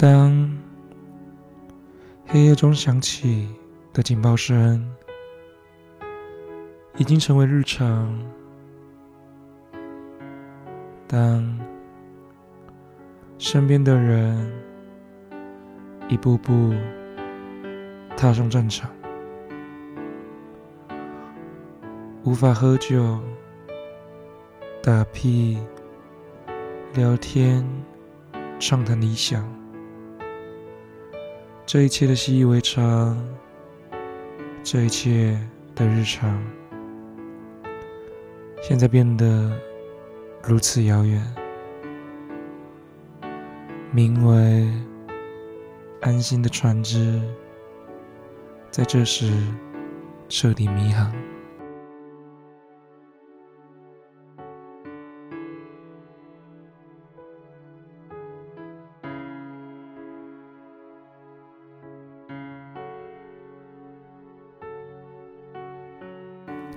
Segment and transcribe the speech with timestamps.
[0.00, 0.50] 当
[2.26, 3.46] 黑夜中响起
[3.92, 4.82] 的警报声
[6.96, 8.18] 已经成为日常，
[11.06, 11.60] 当
[13.36, 14.50] 身边的人
[16.08, 16.72] 一步步
[18.16, 18.90] 踏上战场，
[22.24, 23.20] 无法喝酒、
[24.82, 25.58] 打屁、
[26.94, 27.62] 聊天、
[28.58, 29.46] 畅谈理想，
[31.72, 33.16] 这一切的习以为常，
[34.64, 35.38] 这一切
[35.72, 36.36] 的日常，
[38.60, 39.56] 现在变得
[40.42, 41.24] 如此遥远，
[43.92, 44.68] 名为
[46.00, 47.22] 安心的船只，
[48.72, 49.32] 在这时
[50.28, 51.12] 彻底迷航。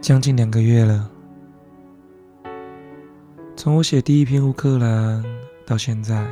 [0.00, 1.10] 将近两个月了，
[3.56, 5.22] 从我写第一篇乌克兰
[5.66, 6.24] 到现在，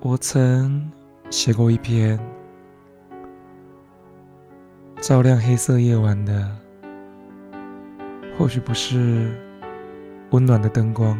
[0.00, 0.90] 我曾
[1.30, 2.18] 写过一篇
[5.00, 6.56] 照亮黑色夜晚的，
[8.38, 9.30] 或许不是
[10.30, 11.18] 温暖的灯光，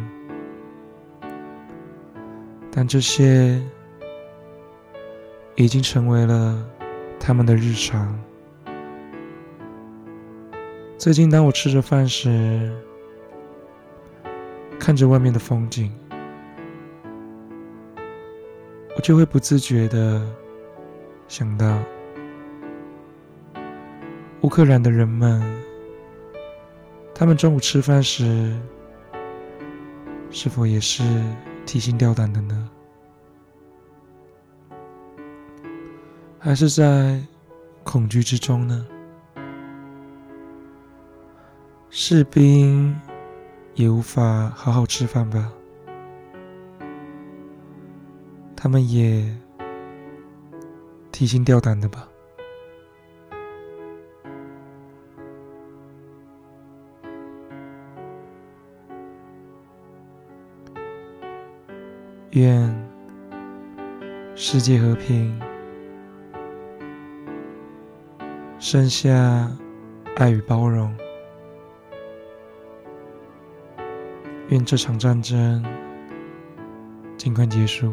[2.71, 3.61] 但这些
[5.55, 6.65] 已经成为了
[7.19, 8.17] 他们的日常。
[11.05, 12.75] 最近，当我吃着饭时，
[14.79, 15.93] 看着外面的风景，
[18.95, 20.27] 我就会不自觉的
[21.27, 21.77] 想到
[24.41, 25.43] 乌克兰的人们，
[27.13, 28.51] 他们中午吃饭时，
[30.31, 31.03] 是否也是
[31.67, 32.69] 提心吊胆的呢？
[36.39, 37.21] 还是在
[37.83, 38.87] 恐惧之中呢？
[41.97, 42.93] 士兵
[43.75, 45.49] 也无法好好吃饭吧？
[48.53, 49.25] 他们也
[51.13, 52.05] 提心吊胆的吧？
[62.31, 62.75] 愿
[64.35, 65.39] 世界和平，
[68.59, 69.49] 剩下
[70.17, 70.93] 爱与包容。
[74.49, 75.63] 愿这场战争
[77.17, 77.91] 尽快结束。